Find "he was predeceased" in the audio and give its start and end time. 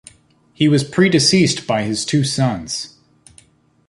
0.51-1.67